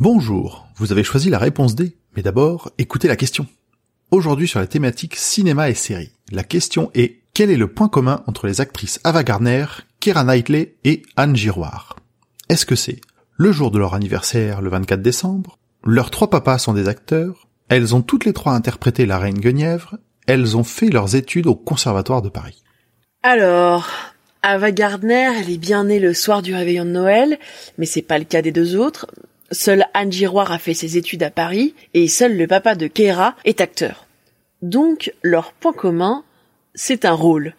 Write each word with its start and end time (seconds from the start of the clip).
Bonjour, 0.00 0.66
vous 0.74 0.90
avez 0.90 1.04
choisi 1.04 1.30
la 1.30 1.38
réponse 1.38 1.76
D, 1.76 1.96
mais 2.16 2.22
d'abord, 2.22 2.72
écoutez 2.78 3.06
la 3.06 3.14
question. 3.14 3.46
Aujourd'hui 4.10 4.48
sur 4.48 4.58
la 4.58 4.66
thématique 4.66 5.14
cinéma 5.14 5.70
et 5.70 5.74
séries, 5.74 6.10
la 6.32 6.42
question 6.42 6.90
est 6.94 7.20
quel 7.32 7.48
est 7.48 7.56
le 7.56 7.68
point 7.68 7.88
commun 7.88 8.24
entre 8.26 8.48
les 8.48 8.60
actrices 8.60 8.98
Ava 9.04 9.22
Gardner, 9.22 9.66
Keira 10.00 10.24
Knightley 10.24 10.74
et 10.82 11.02
Anne 11.16 11.36
Giroir 11.36 11.96
Est-ce 12.48 12.66
que 12.66 12.74
c'est 12.74 13.00
le 13.36 13.52
jour 13.52 13.70
de 13.70 13.78
leur 13.78 13.94
anniversaire 13.94 14.62
le 14.62 14.70
24 14.70 15.00
décembre? 15.00 15.58
Leurs 15.84 16.10
trois 16.10 16.28
papas 16.28 16.58
sont 16.58 16.74
des 16.74 16.88
acteurs? 16.88 17.46
Elles 17.68 17.94
ont 17.94 18.02
toutes 18.02 18.24
les 18.24 18.32
trois 18.32 18.54
interprété 18.54 19.06
la 19.06 19.18
reine 19.18 19.38
Guenièvre? 19.38 19.98
Elles 20.26 20.56
ont 20.56 20.64
fait 20.64 20.90
leurs 20.90 21.14
études 21.14 21.46
au 21.46 21.54
Conservatoire 21.54 22.20
de 22.20 22.30
Paris. 22.30 22.64
Alors, 23.22 23.88
Ava 24.42 24.72
Gardner, 24.72 25.30
elle 25.38 25.50
est 25.50 25.58
bien 25.58 25.84
née 25.84 26.00
le 26.00 26.14
soir 26.14 26.42
du 26.42 26.52
réveillon 26.52 26.84
de 26.84 26.90
Noël, 26.90 27.38
mais 27.78 27.86
c'est 27.86 28.02
pas 28.02 28.18
le 28.18 28.24
cas 28.24 28.42
des 28.42 28.52
deux 28.52 28.76
autres. 28.76 29.06
Seule 29.54 29.86
Anne 29.94 30.10
Giroir 30.10 30.50
a 30.50 30.58
fait 30.58 30.74
ses 30.74 30.98
études 30.98 31.22
à 31.22 31.30
Paris 31.30 31.74
et 31.94 32.08
seul 32.08 32.36
le 32.36 32.48
papa 32.48 32.74
de 32.74 32.88
Keira 32.88 33.36
est 33.44 33.60
acteur. 33.60 34.08
Donc, 34.62 35.12
leur 35.22 35.52
point 35.52 35.72
commun, 35.72 36.24
c'est 36.74 37.04
un 37.04 37.12
rôle. 37.12 37.54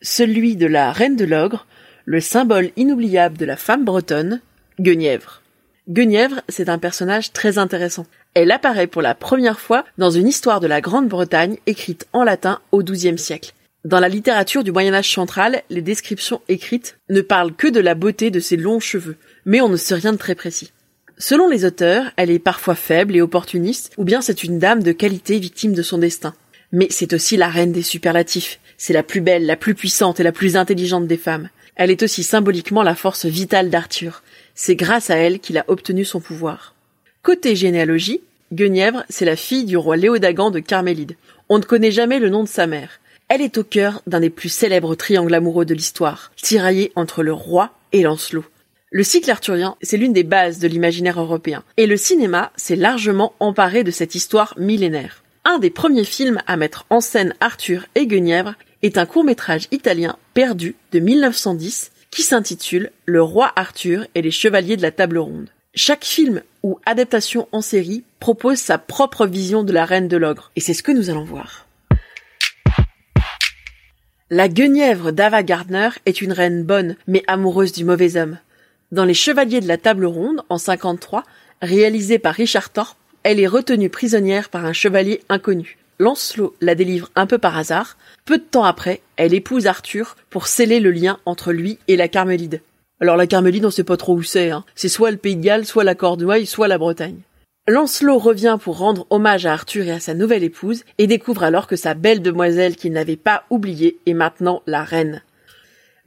Celui 0.00 0.56
de 0.56 0.66
la 0.66 0.92
reine 0.92 1.14
de 1.14 1.26
l'ogre, 1.26 1.66
le 2.06 2.20
symbole 2.20 2.70
inoubliable 2.76 3.36
de 3.36 3.44
la 3.44 3.56
femme 3.56 3.84
bretonne, 3.84 4.40
Guenièvre. 4.80 5.42
Guenièvre, 5.90 6.40
c'est 6.48 6.70
un 6.70 6.78
personnage 6.78 7.34
très 7.34 7.58
intéressant. 7.58 8.06
Elle 8.32 8.50
apparaît 8.50 8.86
pour 8.86 9.02
la 9.02 9.14
première 9.14 9.60
fois 9.60 9.84
dans 9.98 10.10
une 10.10 10.28
histoire 10.28 10.60
de 10.60 10.66
la 10.66 10.80
Grande-Bretagne 10.80 11.58
écrite 11.66 12.06
en 12.14 12.24
latin 12.24 12.60
au 12.72 12.82
XIIe 12.82 13.18
siècle. 13.18 13.52
Dans 13.84 14.00
la 14.00 14.08
littérature 14.08 14.64
du 14.64 14.72
Moyen 14.72 14.94
Âge 14.94 15.12
central, 15.12 15.62
les 15.68 15.82
descriptions 15.82 16.40
écrites 16.48 16.96
ne 17.10 17.20
parlent 17.20 17.54
que 17.54 17.68
de 17.68 17.80
la 17.80 17.94
beauté 17.94 18.30
de 18.30 18.40
ses 18.40 18.56
longs 18.56 18.80
cheveux, 18.80 19.16
mais 19.44 19.60
on 19.60 19.68
ne 19.68 19.76
sait 19.76 19.96
rien 19.96 20.12
de 20.12 20.18
très 20.18 20.34
précis. 20.34 20.72
Selon 21.18 21.48
les 21.48 21.64
auteurs, 21.64 22.12
elle 22.16 22.30
est 22.30 22.38
parfois 22.38 22.74
faible 22.74 23.16
et 23.16 23.22
opportuniste, 23.22 23.92
ou 23.96 24.04
bien 24.04 24.20
c'est 24.20 24.44
une 24.44 24.58
dame 24.58 24.82
de 24.82 24.92
qualité 24.92 25.38
victime 25.38 25.72
de 25.72 25.82
son 25.82 25.96
destin. 25.96 26.34
Mais 26.72 26.88
c'est 26.90 27.14
aussi 27.14 27.38
la 27.38 27.48
reine 27.48 27.72
des 27.72 27.82
superlatifs. 27.82 28.60
C'est 28.76 28.92
la 28.92 29.02
plus 29.02 29.22
belle, 29.22 29.46
la 29.46 29.56
plus 29.56 29.74
puissante 29.74 30.20
et 30.20 30.22
la 30.22 30.32
plus 30.32 30.56
intelligente 30.56 31.06
des 31.06 31.16
femmes. 31.16 31.48
Elle 31.74 31.90
est 31.90 32.02
aussi 32.02 32.22
symboliquement 32.22 32.82
la 32.82 32.94
force 32.94 33.24
vitale 33.24 33.70
d'Arthur. 33.70 34.22
C'est 34.54 34.76
grâce 34.76 35.08
à 35.08 35.16
elle 35.16 35.40
qu'il 35.40 35.56
a 35.56 35.64
obtenu 35.68 36.04
son 36.04 36.20
pouvoir. 36.20 36.74
Côté 37.22 37.56
généalogie, 37.56 38.20
Guenièvre, 38.52 39.04
c'est 39.08 39.24
la 39.24 39.36
fille 39.36 39.64
du 39.64 39.76
roi 39.76 39.96
Léodagan 39.96 40.50
de 40.50 40.60
Carmélide. 40.60 41.16
On 41.48 41.58
ne 41.58 41.64
connaît 41.64 41.90
jamais 41.90 42.18
le 42.18 42.28
nom 42.28 42.44
de 42.44 42.48
sa 42.48 42.66
mère. 42.66 43.00
Elle 43.28 43.40
est 43.40 43.58
au 43.58 43.64
cœur 43.64 44.02
d'un 44.06 44.20
des 44.20 44.30
plus 44.30 44.50
célèbres 44.50 44.94
triangles 44.94 45.34
amoureux 45.34 45.64
de 45.64 45.74
l'histoire, 45.74 46.30
tiraillé 46.36 46.92
entre 46.94 47.22
le 47.22 47.32
roi 47.32 47.72
et 47.92 48.02
Lancelot. 48.02 48.44
Le 48.92 49.02
cycle 49.02 49.32
arthurien, 49.32 49.76
c'est 49.82 49.96
l'une 49.96 50.12
des 50.12 50.22
bases 50.22 50.60
de 50.60 50.68
l'imaginaire 50.68 51.20
européen, 51.20 51.64
et 51.76 51.88
le 51.88 51.96
cinéma 51.96 52.52
s'est 52.54 52.76
largement 52.76 53.34
emparé 53.40 53.82
de 53.82 53.90
cette 53.90 54.14
histoire 54.14 54.54
millénaire. 54.56 55.24
Un 55.44 55.58
des 55.58 55.70
premiers 55.70 56.04
films 56.04 56.40
à 56.46 56.56
mettre 56.56 56.86
en 56.88 57.00
scène 57.00 57.34
Arthur 57.40 57.86
et 57.96 58.06
Guenièvre 58.06 58.54
est 58.82 58.96
un 58.96 59.04
court-métrage 59.04 59.66
italien 59.72 60.16
perdu 60.34 60.76
de 60.92 61.00
1910 61.00 61.90
qui 62.12 62.22
s'intitule 62.22 62.92
Le 63.06 63.20
roi 63.22 63.52
Arthur 63.56 64.06
et 64.14 64.22
les 64.22 64.30
chevaliers 64.30 64.76
de 64.76 64.82
la 64.82 64.92
table 64.92 65.18
ronde. 65.18 65.50
Chaque 65.74 66.04
film 66.04 66.42
ou 66.62 66.78
adaptation 66.86 67.48
en 67.50 67.62
série 67.62 68.04
propose 68.20 68.58
sa 68.58 68.78
propre 68.78 69.26
vision 69.26 69.64
de 69.64 69.72
la 69.72 69.84
reine 69.84 70.06
de 70.06 70.16
l'ogre, 70.16 70.52
et 70.54 70.60
c'est 70.60 70.74
ce 70.74 70.84
que 70.84 70.92
nous 70.92 71.10
allons 71.10 71.24
voir. 71.24 71.66
La 74.30 74.48
Guenièvre 74.48 75.10
d'Ava 75.12 75.42
Gardner 75.42 75.88
est 76.04 76.20
une 76.20 76.32
reine 76.32 76.62
bonne, 76.62 76.96
mais 77.08 77.24
amoureuse 77.26 77.72
du 77.72 77.84
mauvais 77.84 78.16
homme. 78.16 78.38
Dans 78.92 79.04
Les 79.04 79.14
Chevaliers 79.14 79.60
de 79.60 79.66
la 79.66 79.78
Table 79.78 80.06
Ronde, 80.06 80.42
en 80.48 80.58
53, 80.58 81.24
réalisé 81.60 82.20
par 82.20 82.34
Richard 82.34 82.70
Thorpe, 82.70 82.96
elle 83.24 83.40
est 83.40 83.48
retenue 83.48 83.90
prisonnière 83.90 84.48
par 84.48 84.64
un 84.64 84.72
chevalier 84.72 85.22
inconnu. 85.28 85.76
Lancelot 85.98 86.54
la 86.60 86.76
délivre 86.76 87.10
un 87.16 87.26
peu 87.26 87.38
par 87.38 87.58
hasard. 87.58 87.96
Peu 88.26 88.38
de 88.38 88.44
temps 88.44 88.62
après, 88.62 89.00
elle 89.16 89.34
épouse 89.34 89.66
Arthur 89.66 90.14
pour 90.30 90.46
sceller 90.46 90.78
le 90.78 90.92
lien 90.92 91.18
entre 91.26 91.52
lui 91.52 91.78
et 91.88 91.96
la 91.96 92.06
Carmélide. 92.06 92.60
Alors 93.00 93.16
la 93.16 93.26
Carmélide, 93.26 93.64
on 93.64 93.72
sait 93.72 93.82
pas 93.82 93.96
trop 93.96 94.14
où 94.14 94.22
c'est, 94.22 94.50
hein. 94.50 94.64
C'est 94.76 94.88
soit 94.88 95.10
le 95.10 95.16
Pays 95.16 95.34
de 95.34 95.42
Galles, 95.42 95.66
soit 95.66 95.82
la 95.82 95.96
Cornouaille, 95.96 96.46
soit 96.46 96.68
la 96.68 96.78
Bretagne. 96.78 97.18
Lancelot 97.66 98.18
revient 98.18 98.56
pour 98.62 98.78
rendre 98.78 99.08
hommage 99.10 99.46
à 99.46 99.52
Arthur 99.52 99.86
et 99.86 99.92
à 99.92 99.98
sa 99.98 100.14
nouvelle 100.14 100.44
épouse 100.44 100.84
et 100.98 101.08
découvre 101.08 101.42
alors 101.42 101.66
que 101.66 101.74
sa 101.74 101.94
belle 101.94 102.22
demoiselle 102.22 102.76
qu'il 102.76 102.92
n'avait 102.92 103.16
pas 103.16 103.42
oubliée 103.50 103.98
est 104.06 104.14
maintenant 104.14 104.62
la 104.68 104.84
reine. 104.84 105.22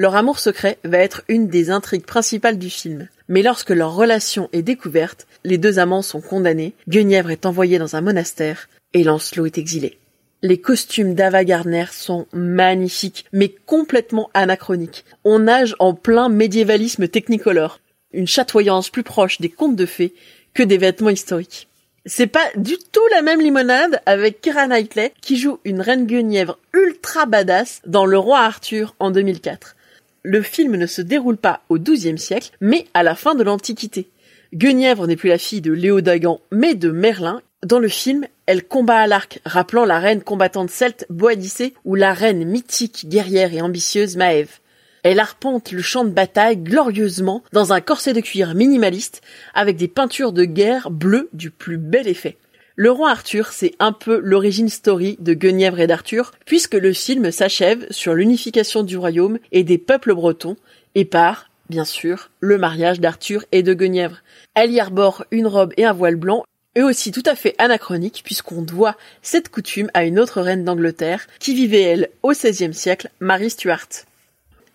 Leur 0.00 0.14
amour 0.14 0.38
secret 0.38 0.78
va 0.84 0.98
être 0.98 1.24
une 1.26 1.48
des 1.48 1.70
intrigues 1.70 2.06
principales 2.06 2.56
du 2.56 2.70
film. 2.70 3.08
Mais 3.26 3.42
lorsque 3.42 3.70
leur 3.70 3.96
relation 3.96 4.48
est 4.52 4.62
découverte, 4.62 5.26
les 5.42 5.58
deux 5.58 5.80
amants 5.80 6.02
sont 6.02 6.20
condamnés, 6.20 6.72
Guenièvre 6.88 7.32
est 7.32 7.46
envoyée 7.46 7.80
dans 7.80 7.96
un 7.96 8.00
monastère 8.00 8.68
et 8.94 9.02
Lancelot 9.02 9.46
est 9.46 9.58
exilé. 9.58 9.98
Les 10.40 10.60
costumes 10.60 11.14
d'Ava 11.14 11.42
Gardner 11.42 11.86
sont 11.90 12.28
magnifiques, 12.32 13.24
mais 13.32 13.52
complètement 13.66 14.30
anachroniques. 14.34 15.04
On 15.24 15.40
nage 15.40 15.74
en 15.80 15.94
plein 15.94 16.28
médiévalisme 16.28 17.08
technicolore. 17.08 17.80
Une 18.12 18.28
chatoyance 18.28 18.90
plus 18.90 19.02
proche 19.02 19.40
des 19.40 19.50
contes 19.50 19.74
de 19.74 19.84
fées 19.84 20.14
que 20.54 20.62
des 20.62 20.78
vêtements 20.78 21.10
historiques. 21.10 21.66
C'est 22.06 22.28
pas 22.28 22.46
du 22.54 22.76
tout 22.92 23.06
la 23.10 23.22
même 23.22 23.40
limonade 23.40 24.00
avec 24.06 24.40
Keira 24.42 24.68
Knightley 24.68 25.12
qui 25.20 25.36
joue 25.36 25.58
une 25.64 25.80
reine 25.80 26.06
Guenièvre 26.06 26.56
ultra 26.72 27.26
badass 27.26 27.82
dans 27.84 28.06
Le 28.06 28.16
Roi 28.16 28.38
Arthur 28.38 28.94
en 29.00 29.10
2004 29.10 29.74
le 30.22 30.42
film 30.42 30.76
ne 30.76 30.86
se 30.86 31.02
déroule 31.02 31.36
pas 31.36 31.62
au 31.68 31.78
XIIe 31.78 32.18
siècle, 32.18 32.50
mais 32.60 32.86
à 32.94 33.02
la 33.02 33.14
fin 33.14 33.34
de 33.34 33.42
l'Antiquité. 33.42 34.08
Guenièvre 34.54 35.06
n'est 35.06 35.16
plus 35.16 35.28
la 35.28 35.38
fille 35.38 35.60
de 35.60 35.72
Léodagan, 35.72 36.40
mais 36.50 36.74
de 36.74 36.90
Merlin. 36.90 37.42
Dans 37.64 37.78
le 37.78 37.88
film, 37.88 38.26
elle 38.46 38.64
combat 38.64 38.98
à 38.98 39.06
l'arc, 39.06 39.40
rappelant 39.44 39.84
la 39.84 39.98
reine 39.98 40.22
combattante 40.22 40.70
celte 40.70 41.06
Boadicée 41.10 41.74
ou 41.84 41.94
la 41.94 42.14
reine 42.14 42.44
mythique, 42.44 43.06
guerrière 43.08 43.52
et 43.52 43.60
ambitieuse 43.60 44.16
Maëve. 44.16 44.60
Elle 45.02 45.20
arpente 45.20 45.72
le 45.72 45.82
champ 45.82 46.04
de 46.04 46.10
bataille 46.10 46.56
glorieusement 46.56 47.42
dans 47.52 47.72
un 47.72 47.80
corset 47.80 48.12
de 48.12 48.20
cuir 48.20 48.54
minimaliste 48.54 49.22
avec 49.54 49.76
des 49.76 49.88
peintures 49.88 50.32
de 50.32 50.44
guerre 50.44 50.90
bleues 50.90 51.28
du 51.32 51.50
plus 51.50 51.78
bel 51.78 52.08
effet. 52.08 52.36
Le 52.80 52.92
roi 52.92 53.10
Arthur, 53.10 53.48
c'est 53.48 53.74
un 53.80 53.90
peu 53.90 54.20
l'origine 54.22 54.68
story 54.68 55.16
de 55.18 55.34
Guenièvre 55.34 55.80
et 55.80 55.88
d'Arthur, 55.88 56.30
puisque 56.46 56.74
le 56.74 56.92
film 56.92 57.32
s'achève 57.32 57.84
sur 57.90 58.14
l'unification 58.14 58.84
du 58.84 58.96
royaume 58.96 59.40
et 59.50 59.64
des 59.64 59.78
peuples 59.78 60.14
bretons, 60.14 60.56
et 60.94 61.04
par, 61.04 61.50
bien 61.68 61.84
sûr, 61.84 62.30
le 62.38 62.56
mariage 62.56 63.00
d'Arthur 63.00 63.44
et 63.50 63.64
de 63.64 63.74
Guenièvre. 63.74 64.18
Elle 64.54 64.70
y 64.70 64.78
arbore 64.78 65.24
une 65.32 65.48
robe 65.48 65.72
et 65.76 65.86
un 65.86 65.92
voile 65.92 66.14
blanc, 66.14 66.44
eux 66.78 66.84
aussi 66.84 67.10
tout 67.10 67.24
à 67.26 67.34
fait 67.34 67.56
anachronique, 67.58 68.22
puisqu'on 68.24 68.62
doit 68.62 68.94
cette 69.22 69.48
coutume 69.48 69.90
à 69.92 70.04
une 70.04 70.20
autre 70.20 70.40
reine 70.40 70.62
d'Angleterre, 70.64 71.26
qui 71.40 71.54
vivait 71.54 71.82
elle 71.82 72.10
au 72.22 72.30
XVIe 72.30 72.74
siècle, 72.74 73.10
Marie 73.18 73.50
Stuart. 73.50 73.88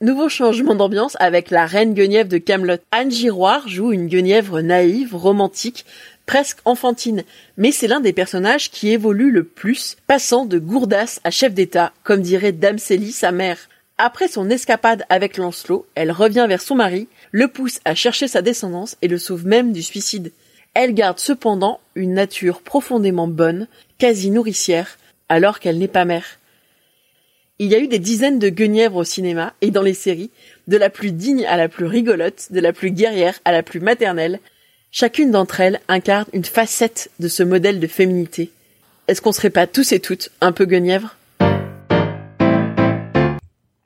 Nouveau 0.01 0.27
changement 0.27 0.75
d'ambiance 0.75 1.15
avec 1.21 1.49
la 1.49 1.65
reine 1.65 1.93
Guenièvre 1.93 2.27
de 2.27 2.37
Camelot. 2.37 2.75
Anne 2.91 3.09
Giroir 3.09 3.69
joue 3.69 3.93
une 3.93 4.07
Guenièvre 4.07 4.59
naïve, 4.59 5.15
romantique, 5.15 5.85
presque 6.25 6.59
enfantine, 6.65 7.23
mais 7.57 7.71
c'est 7.71 7.87
l'un 7.87 7.99
des 7.99 8.13
personnages 8.13 8.71
qui 8.71 8.89
évolue 8.89 9.31
le 9.31 9.43
plus, 9.43 9.97
passant 10.07 10.45
de 10.45 10.59
gourdasse 10.59 11.19
à 11.23 11.31
chef 11.31 11.53
d'État, 11.53 11.93
comme 12.03 12.21
dirait 12.21 12.51
Dame 12.51 12.77
Célie, 12.77 13.11
sa 13.11 13.31
mère. 13.31 13.57
Après 13.97 14.27
son 14.27 14.49
escapade 14.49 15.05
avec 15.09 15.37
Lancelot, 15.37 15.85
elle 15.95 16.11
revient 16.11 16.45
vers 16.47 16.61
son 16.61 16.75
mari, 16.75 17.07
le 17.31 17.47
pousse 17.47 17.79
à 17.85 17.95
chercher 17.95 18.27
sa 18.27 18.41
descendance 18.41 18.97
et 19.01 19.07
le 19.07 19.17
sauve 19.17 19.45
même 19.45 19.71
du 19.71 19.83
suicide. 19.83 20.31
Elle 20.73 20.93
garde 20.93 21.19
cependant 21.19 21.79
une 21.93 22.13
nature 22.13 22.61
profondément 22.61 23.27
bonne, 23.27 23.67
quasi 23.99 24.31
nourricière, 24.31 24.97
alors 25.29 25.59
qu'elle 25.59 25.77
n'est 25.77 25.87
pas 25.87 26.05
mère. 26.05 26.39
Il 27.59 27.67
y 27.69 27.75
a 27.75 27.79
eu 27.79 27.87
des 27.87 27.99
dizaines 27.99 28.39
de 28.39 28.49
guenièvres 28.49 28.97
au 28.97 29.03
cinéma 29.03 29.53
et 29.61 29.69
dans 29.69 29.83
les 29.83 29.93
séries, 29.93 30.31
de 30.67 30.75
la 30.75 30.89
plus 30.89 31.11
digne 31.11 31.45
à 31.45 31.55
la 31.55 31.69
plus 31.69 31.85
rigolote, 31.85 32.51
de 32.51 32.59
la 32.59 32.73
plus 32.73 32.89
guerrière 32.89 33.39
à 33.45 33.51
la 33.51 33.61
plus 33.61 33.79
maternelle, 33.79 34.39
Chacune 34.95 35.31
d'entre 35.31 35.59
elles 35.59 35.79
incarne 35.87 36.27
une 36.33 36.45
facette 36.45 37.09
de 37.19 37.27
ce 37.27 37.41
modèle 37.41 37.79
de 37.79 37.87
féminité. 37.87 38.51
Est-ce 39.07 39.23
qu'on 39.23 39.31
serait 39.31 39.49
pas 39.49 39.65
tous 39.65 39.91
et 39.91 39.99
toutes 39.99 40.29
un 40.39 40.51
peu 40.51 40.65
guenièvres? 40.65 41.15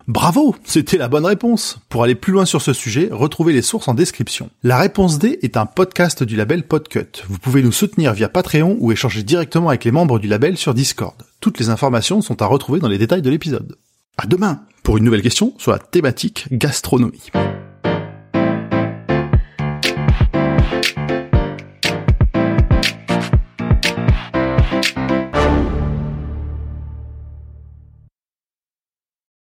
Bravo, 0.06 0.54
c'était 0.66 0.98
la 0.98 1.08
bonne 1.08 1.26
réponse. 1.26 1.80
Pour 1.88 2.04
aller 2.04 2.16
plus 2.16 2.34
loin 2.34 2.46
sur 2.46 2.62
ce 2.62 2.74
sujet, 2.74 3.08
retrouvez 3.10 3.54
les 3.54 3.62
sources 3.62 3.88
en 3.88 3.94
description. 3.94 4.50
La 4.64 4.78
réponse 4.78 5.18
D 5.18 5.40
est 5.44 5.56
un 5.56 5.66
podcast 5.66 6.24
du 6.24 6.36
label 6.36 6.64
Podcut. 6.64 7.24
Vous 7.30 7.40
pouvez 7.40 7.64
nous 7.64 7.72
soutenir 7.72 8.12
via 8.12 8.28
Patreon 8.28 8.76
ou 8.82 8.92
échanger 8.92 9.24
directement 9.24 9.70
avec 9.70 9.86
les 9.86 9.92
membres 9.92 10.20
du 10.20 10.28
label 10.28 10.58
sur 10.58 10.74
Discord. 10.74 11.16
Toutes 11.40 11.60
les 11.60 11.70
informations 11.70 12.22
sont 12.22 12.42
à 12.42 12.48
retrouver 12.48 12.82
dans 12.82 12.90
les 12.90 12.98
détails 12.98 13.22
de 13.22 13.30
l'épisode. 13.30 13.78
À 14.18 14.26
demain 14.26 14.64
pour 14.84 14.98
une 14.98 15.06
nouvelle 15.06 15.22
question 15.22 15.54
sur 15.58 15.72
la 15.72 15.80
thématique 15.80 16.48
gastronomie. 16.52 17.32